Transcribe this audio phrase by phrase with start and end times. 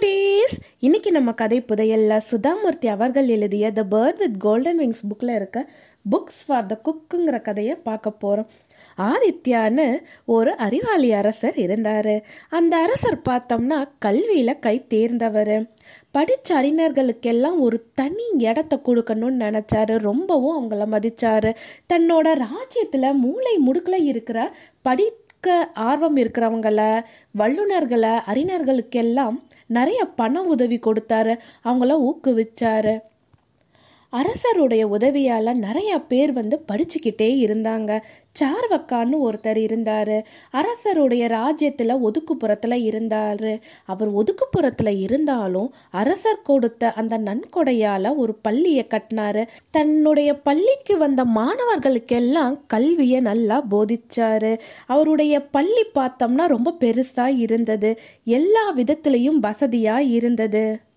[0.00, 5.70] குட்டீஸ் இன்னைக்கு நம்ம கதை புதையல்ல சுதாமூர்த்தி அவர்கள் எழுதிய the bird with golden wings புக்கில் இருக்க
[6.10, 8.48] புக்ஸ் ஃபார் த குக்குங்கிற கதையை பார்க்க போகிறோம்
[8.98, 12.24] ஆதித்யான்னு ஒரு அறிவாளி அரசர் இருந்தார்.
[12.50, 15.70] அந்த அரசர் பார்த்தோம்னா கல்வியில் கை தேர்ந்தவர்.
[16.10, 19.98] படித்த அறிஞர்களுக்கெல்லாம் ஒரு தனி இடத்த கொடுக்கணும்னு நினச்சாரு.
[19.98, 21.50] ரொம்பவும் அவங்கள மதித்தார்
[21.92, 25.12] தன்னோட ராஜ்யத்தில் மூளை முடுக்கில் இருக்கிற படி
[25.42, 26.80] கற்க ஆர்வம் இருக்கிறவங்கள
[27.38, 29.36] வல்லுநர்களை அறிஞர்களுக்கெல்லாம்
[29.66, 31.34] நிறைய பண உதவி கொடுத்தாரு.
[31.64, 32.94] அவங்கள ஊக்குவிச்சாரு.
[34.10, 38.02] அரசருடைய உதவியால் நிறைய பேர் வந்து படிச்சுக்கிட்டே இருந்தாங்க.
[38.40, 40.26] சார்வக்கான்னு ஒருத்தர் இருந்தார்.
[40.50, 43.58] அரசருடைய ராஜ்யத்தில் ஒதுக்குப்புறத்தில் இருந்தார்.
[43.84, 49.46] அவர் ஒதுக்குப்புறத்தில் இருந்தாலும் அரசர் கொடுத்த அந்த நன்கொடையால் ஒரு பள்ளியை கட்டினாரு.
[49.70, 54.58] தன்னுடைய பள்ளிக்கு வந்த மாணவர்களுக்கெல்லாம் கல்வியை நல்லா போதிச்சார்.
[54.86, 57.98] அவருடைய பள்ளி பார்த்தோம்னா ரொம்ப பெருசாக இருந்தது.
[58.24, 60.88] எல்லா விதத்துலேயும் வசதியாக இருந்தது.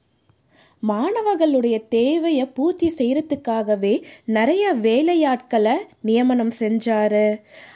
[0.90, 3.94] மாணவர்களுடைய தேவையை பூர்த்தி செய்யறதுக்காகவே
[4.26, 7.28] நிறைய வேலையாட்களை நியமனம் செஞ்சாரு.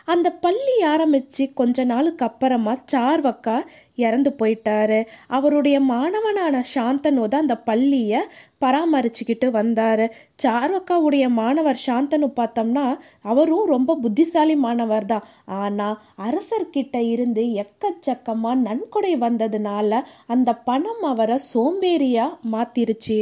[0.05, 3.57] அந்த பள்ளி ஆரம்பிச்சு கொஞ்ச நாளுக்கு அப்புறமா சார்வக்கா
[3.97, 4.99] இறந்து போயிட்டாரு.
[5.37, 8.21] அவருடைய மாணவனான சாந்தனு தான் அந்த பள்ளியை
[8.63, 10.05] பராமரிச்சுக்கிட்டு வந்தார்.
[10.43, 12.85] சார்வக்காவுடைய மாணவர் சாந்தனு பார்த்தோம்னா
[13.21, 15.27] அவரும் ரொம்ப புத்திசாலி மாணவர் தான்.
[15.61, 23.19] ஆனால் அரசர்கிட்ட இருந்து எக்கச்சக்கமாக நன்கொடை வந்ததுனால அந்த பணம் அவரை சோம்பேறியாக மாத்திருச்சு.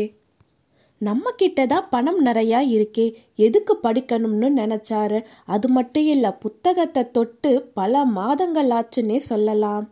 [1.01, 3.05] நம்ம கிட்ட தான் பணம் நிறையா இருக்கே
[3.45, 5.19] எதுக்கு படிக்கணும்னு நினைச்சாரு.
[5.45, 9.85] அது மட்டும் இல்லை புத்தகத்தை தொட்டு பல மாதங்கள் ஆச்சுன்னே சொல்லலாம்.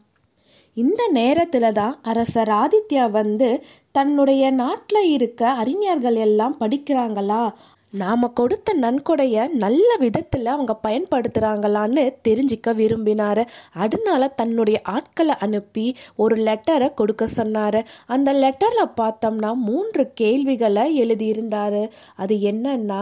[0.74, 7.54] இந்த நேரத்தில் தான் அரசர் ஆதித்யா வந்து தன்னுடைய நாட்டில் இருக்க அறிஞர்கள் எல்லாம் படிக்கிறாங்களா?
[7.92, 13.50] நாம் கொடுத்த நன்கொடைய நல்ல விதத்தில் அவங்க பயன்படுத்துகிறாங்களான்னு தெரிஞ்சிக்க விரும்பினார்.
[13.74, 17.88] அதனால தன்னுடைய ஆட்களை அனுப்பி ஒரு லெட்டரை கொடுக்க சொன்னார்.
[18.06, 21.82] அந்த லெட்டரில் பார்த்தோம்னா மூன்று கேள்விகளை எழுதியிருந்தார்.
[22.16, 23.02] அது என்னன்னா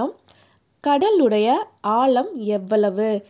[0.87, 1.49] கடலுடைய
[1.81, 3.25] ஆழம் எவ்வளவு?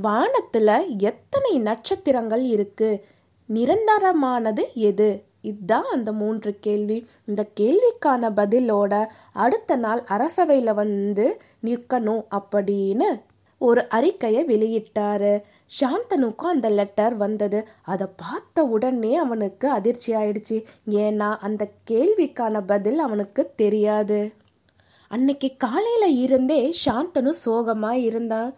[0.00, 3.04] வானத்தில் எத்தனை நட்சத்திரங்கள் இருக்கு?
[3.48, 5.22] நிரந்தரமானது எது?
[5.40, 7.06] இதுதான் அந்த மூன்று கேள்வி.
[7.24, 13.22] இந்த கேள்விக்கான பதிலோட அடுத்த நாள் அரசவையில் வந்து நிற்கணும் அப்படின்னு
[13.58, 15.42] ஒரு அறிக்கையை வெளியிட்டாரு.
[15.80, 17.68] சாந்தனுக்கும் அந்த லெட்டர் வந்தது.
[17.82, 20.64] அதை பார்த்த உடனே அவனுக்கு அதிர்ச்சி ஆயிடுச்சு.
[20.90, 24.32] ஏன்னா அந்த கேள்விக்கான பதில் அவனுக்கு தெரியாது.
[25.08, 28.54] அன்னைக்கு காலையில இருந்தே சாந்தனு சோகமா இருந்தான்.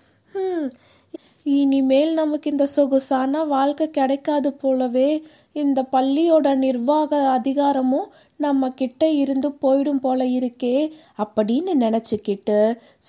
[1.58, 5.10] இனிமேல் நமக்கு இந்த சொகுசான வாழ்க்கை கிடைக்காது போலவே
[5.56, 10.76] இந்த பள்ளியோட நிர்வாக அதிகாரமும் நம்ம கிட்ட இருந்து போயிடும் போல இருக்கே
[11.22, 12.58] அப்படின்னு நினச்சிக்கிட்டு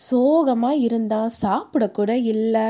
[0.06, 2.66] சோகமாக இருந்தான் சாப்பிடக்கூட இல்லை.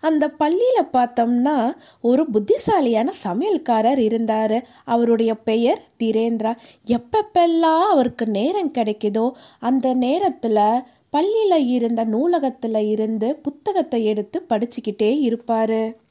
[0.00, 1.56] அந்த பள்ளியில் பார்த்தோம்னா
[2.02, 4.56] ஒரு புத்திசாலியான சமையல்காரர் இருந்தார்.
[4.84, 6.52] அவருடைய பெயர் திரேந்திரா.
[6.96, 9.26] எப்பப்பெல்லாம் அவருக்கு நேரம் கிடைக்குதோ
[9.60, 10.62] அந்த நேரத்தில்
[11.10, 16.04] பள்ளியில் இருந்த நூலகத்தில் இருந்து புத்தகத்தை எடுத்து படிச்சுக்கிட்டே இருப்பார்.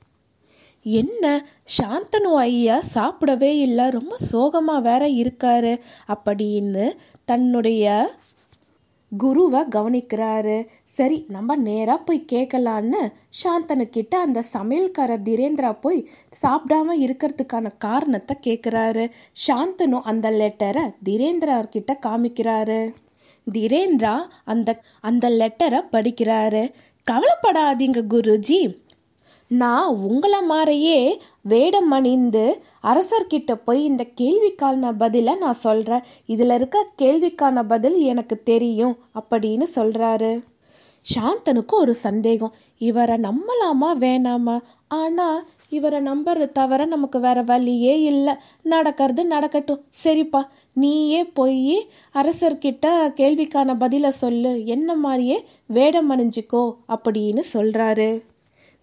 [0.83, 1.45] என்ன?
[1.78, 3.89] சாந்தனு ஐயா சாப்பிடவே இல்லை.
[3.89, 5.79] ரொம்ப சோகமாக வேற இருக்காரு.
[6.07, 6.91] அப்படின்னு
[7.25, 8.09] தன்னுடைய
[9.17, 10.67] குருவை கவனிக்கிறாரு.
[10.83, 13.01] சரி நம்ம நேராக போய் கேட்கலான்னு
[13.44, 16.09] சாந்தனுக்கிட்ட அந்த சமையல்காரர் திரேந்திரா போய்
[16.41, 19.12] சாப்பிடாம இருக்கிறதுக்கான காரணத்தை கேட்குறாரு
[19.47, 22.94] சாந்தனு அந்த லெட்டரை திரேந்திரா கிட்ட காமிக்கிறாரு.
[23.53, 26.72] திரேந்திரா அந்த அந்த லெட்டரை படிக்கிறாரு.
[27.11, 28.83] கவலைப்படாதீங்க குருஜி.
[29.47, 37.63] நான் உங்களை மாதிரியே வேடம் அணிந்து அரசர்கிட்ட போய் இந்த கேள்விக்கான பதிலை நான் சொல்கிறேன் இதில் இருக்க கேள்விக்கான
[37.67, 40.41] பதில் எனக்கு தெரியும் அப்படின்னு சொல்கிறாரு
[41.06, 42.54] சாந்தனுக்கு ஒரு சந்தேகம்.
[42.82, 44.56] இவரை நம்பலாமா வேணாமா?
[44.88, 45.40] ஆனால்
[45.70, 48.34] இவரை நம்புறது தவிர நமக்கு வேற வழியே இல்லை.
[48.64, 49.82] நடக்கிறது நடக்கட்டும்.
[50.04, 50.42] சரிப்பா
[50.74, 51.76] நீயே போய்
[52.16, 52.86] அரசர்கிட்ட
[53.22, 54.54] கேள்விக்கான பதிலை சொல்லு.
[54.66, 56.64] என்ன மாதிரியே வேடம் அணிஞ்சிக்கோ
[56.96, 58.10] அப்படின்னு சொல்கிறாரு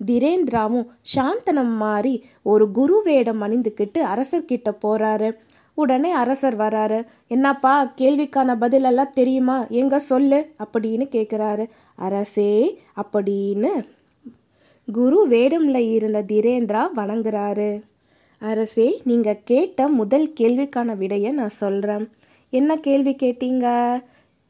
[0.00, 5.28] திரேந்திராவும் சாந்தனம் மாறி ஒரு குரு வேடம் அணிந்துக்கிட்டு அரசர்கிட்ட போகிறாரு
[5.75, 7.07] உடனே அரசர் வராரு.
[7.28, 9.66] என்னப்பா கேள்விக்கான பதிலெல்லாம் தெரியுமா?
[9.66, 10.53] எங்க சொல்லு?
[10.59, 13.86] அப்படின்னு கேட்குறாரு அரசே அப்படின்னு.
[14.92, 17.83] குரு வேடம்ல இருந்த திரேந்திரா வணங்குறாரு.
[18.39, 22.09] அரசே நீங்க கேட்ட முதல் கேள்விக்கான விடையை நான் சொல்றேன்.
[22.51, 23.98] என்ன கேள்வி கேட்டீங்க?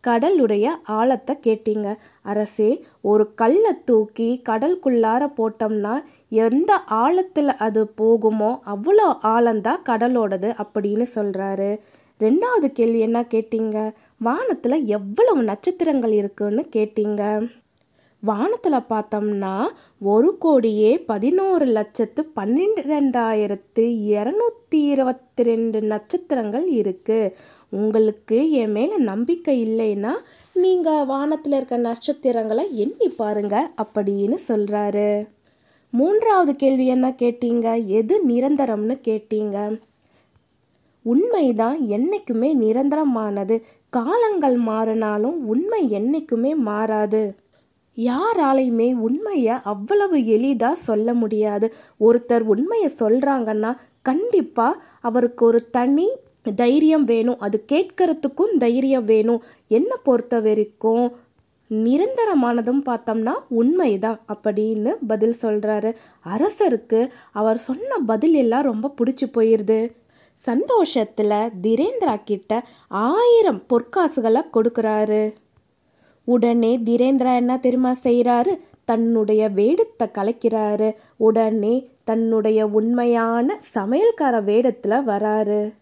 [0.06, 0.66] கடலுடைய
[0.98, 1.88] ஆழத்தை கேட்டீங்க.
[2.22, 2.70] அரசே
[3.00, 5.94] ஒரு கல்லை தூக்கி கடலுக்குள்ளார போட்டோம்னா
[6.28, 6.72] எந்த
[7.02, 11.70] ஆழத்தில் அது போகுமோ அவ்வளோ ஆழந்தான் கடலோடது அப்படின்னு சொல்கிறாரு
[12.20, 13.78] ரெண்டாவது கேள்வி என்ன கேட்டீங்க?
[14.20, 17.22] வானத்தில் எவ்வளவு நட்சத்திரங்கள் இருக்குன்னு கேட்டீங்க.
[18.22, 19.54] வானத்தில் பார்த்தோம்னா
[20.02, 27.32] ஒரு கோடியே பதினோரு லட்சத்து பன்னிரெண்டாயிரத்து இரநூத்தி இருபத்தி ரெண்டு நட்சத்திரங்கள் இருக்குது
[27.72, 30.14] உங்களுக்கு என் மேலே நம்பிக்கை இல்லைன்னா
[30.54, 35.10] நீங்கள் வானத்தில் இருக்க நட்சத்திரங்களை எண்ணி பாருங்க அப்படின்னு சொல்கிறாரு
[35.94, 37.66] மூன்றாவது கேள்வி என்ன கேட்டீங்க?
[37.84, 39.56] எது நிரந்தரம்னு கேட்டீங்க?
[41.04, 43.56] உண்மைதான் என்னைக்குமே நிரந்தரமானது.
[43.88, 47.22] காலங்கள் மாறினாலும் உண்மை என்னைக்குமே மாறாது.
[47.96, 51.68] யாராலையுமே உண்மையை அவ்வளவு எளிதாக சொல்ல முடியாது.
[52.00, 53.72] ஒருத்தர் உண்மையை சொல்கிறாங்கன்னா
[54.02, 56.08] கண்டிப்பாக அவருக்கு ஒரு தனி
[56.56, 57.38] தைரியம் வேணும்.
[57.38, 59.42] அது கேட்கறதுக்கும் தைரியம் வேணும்.
[59.68, 61.16] என்னை பொறுத்த வரைக்கும்
[61.70, 65.94] நிரந்தரமானதும் பார்த்தோம்னா உண்மைதான் அப்படின்னு பதில் சொல்றாரு.
[66.24, 69.92] அரசருக்கு அவர் சொன்ன பதில் எல்லாம் ரொம்ப பிடிச்சி போயிருது.
[70.46, 75.32] சந்தோஷத்துல திரேந்திரா கிட்ட ஆயிரம் பொற்காசுகளை கொடுக்கறாரு.
[76.24, 80.94] உடனே திரேந்திரா என்ன தெரியுமா செய்கிறாரு தன்னுடைய வேடத்தை கலைக்கிறாரு.
[81.16, 85.72] உடனே தன்னுடைய உண்மையான சமையல்கார வேடத்தில் வராரு.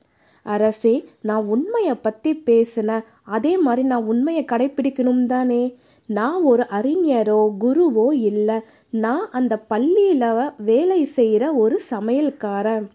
[0.43, 5.77] அரசே நான் உண்மையை பற்றி பேசினேன் அதே மாதிரி நான் உண்மையை கடைப்பிடிக்கணும் தானே?
[6.07, 8.61] நான் ஒரு அறிஞரோ குருவோ இல்லை.
[8.91, 12.89] நான் அந்த பள்ளியில் வேலை செய்கிற ஒரு சமையல்காரன்.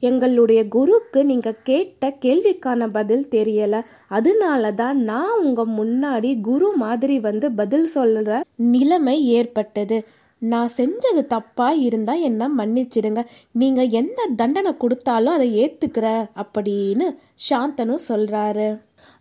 [0.00, 3.80] எங்களுடைய குருக்கு நீங்கள் கேட்ட கேள்விக்கான பதில் தெரியலை.
[4.08, 10.04] அதனால தான் நான் உங்கள் முன்னாடி குரு மாதிரி வந்து பதில் சொல்கிற நிலைமை ஏற்பட்டது.
[10.42, 13.22] நான் செஞ்சது தப்பாக இருந்தால் என்ன மன்னிச்சிடுங்க.
[13.52, 17.06] நீங்கள் எந்த தண்டனை கொடுத்தாலும் அதை ஏற்றுக்கிறேன் அப்படின்னு
[17.48, 18.68] சாந்தனு சொல்கிறாரு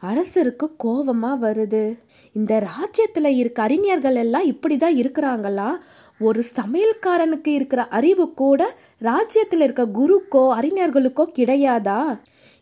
[0.09, 1.83] அரசருக்கு கோபமாக வருது.
[2.35, 5.69] இந்த ராஜ்யத்தில் இருக்க அறிஞர்கள் எல்லாம் இப்படி தான் இருக்கிறாங்களா?
[6.19, 8.61] ஒரு சமையல்காரனுக்கு இருக்கிற அறிவு கூட
[9.01, 12.01] ராஜ்யத்தில் இருக்க குருக்கோ அறிஞர்களுக்கோ கிடையாதா?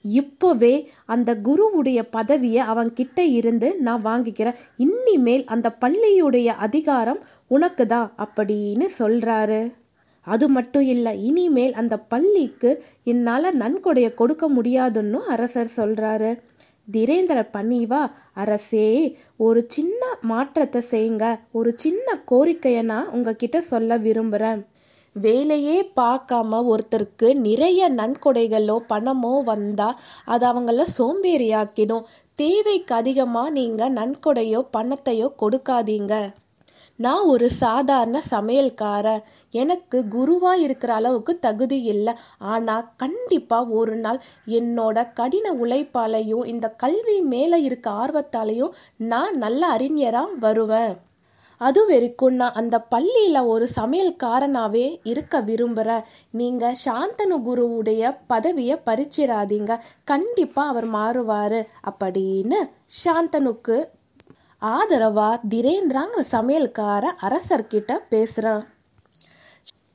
[0.06, 0.74] இப்போவே
[1.06, 4.60] அந்த குருவுடைய பதவியை அவன் கிட்ட இருந்து நான் வாங்கிக்கிறேன்.
[4.78, 7.20] இனிமேல் அந்த பள்ளியுடைய அதிகாரம்
[7.52, 9.62] உனக்கு தான் அப்படின்னு சொல்கிறாரு
[10.28, 12.72] அது மட்டும் இல்லை இனிமேல் அந்த பள்ளிக்கு
[13.04, 16.32] என்னால் நன்கொடையை கொடுக்க முடியாதுன்னு அரசர் சொல்கிறாரு
[16.88, 18.02] திரேந்திர பணிவா
[18.34, 18.90] அரசே
[19.38, 24.62] ஒரு சின்ன மாற்றத்தை செய்யுங்க ஒரு சின்ன கோரிக்கையை நான் உங்ககிட்ட சொல்ல விரும்புகிறேன்
[25.16, 32.06] வேலையே பார்க்காம ஒருத்தருக்கு நிறைய நன்கொடைகளோ பணமோ வந்தால் அது அவங்கள சோம்பேறியாக்கிடும்.
[32.40, 36.14] தேவைக்கு அதிகமாக நீங்கள் நன்கொடையோ பணத்தையோ கொடுக்காதீங்க.
[37.00, 39.22] நான் ஒரு சாதாரண சமையல்காரன்.
[39.52, 42.14] எனக்கு குருவா இருக்கிற அளவுக்கு தகுதி இல்லை.
[42.38, 50.40] ஆனால் கண்டிப்பாக ஒரு நாள் என்னோட கடின உழைப்பாலையும் இந்த கல்வி மேலே இருக்க ஆர்வத்தாலையும் நான் நல்ல அறிஞராக
[50.40, 50.96] வருவேன்.
[51.58, 59.80] அது வரைக்கும் நான் அந்த பள்ளியில் ஒரு சமையல்காரனாகவே இருக்க விரும்புகிறேன் நீங்கள் சாந்தனு குருவுடைய பதவியை பறிச்சிடாதீங்க.
[60.04, 61.60] கண்டிப்பாக அவர் மாறுவார்.
[61.92, 62.60] அப்படின்னு
[63.04, 63.78] சாந்தனுக்கு
[64.62, 68.66] ஆதரவா திரேந்திராங்கிற சமையல்கார அரசர்கிட்ட பேசுகிறான்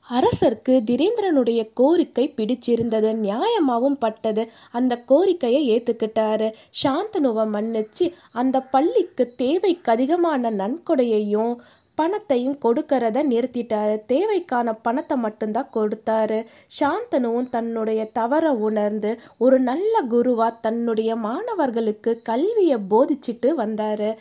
[0.09, 3.09] அரசருக்கு திரேந்திரனுடைய கோரிக்கை பிடிச்சிருந்தது.
[3.25, 4.51] நியாயமாகவும் பட்டது.
[4.71, 6.53] அந்த கோரிக்கையை ஏத்துக்கிட்டாரு.
[6.83, 11.55] சாந்தனுவை மன்னிச்சு அந்த பள்ளிக்கு தேவைக்கு அதிகமான நன்கொடையையும்
[11.95, 13.95] பணத்தையும் கொடுக்கறத நிறுத்திட்டாரு.
[14.07, 16.45] தேவைக்கான பணத்தை மட்டும்தான் கொடுத்தாரு.
[16.79, 24.17] சாந்தனுவும் தன்னுடைய தவற உணர்ந்து ஒரு நல்ல குருவா தன்னுடைய மாணவர்களுக்கு கல்வியை போதிச்சுட்டு வந்தாரு.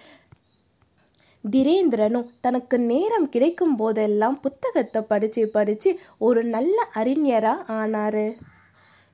[1.51, 8.35] திரேந்திரனும் தனக்கு நேரம் கிடைக்கும் போதெல்லாம் புத்தகத்தை படித்து படித்து ஒரு நல்ல அறிஞராக ஆனார்.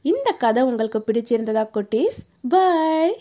[0.02, 2.18] இந்த கதை உங்களுக்கு பிடிச்சிருந்ததா குட்டீஸ்?
[2.48, 3.16] பாய்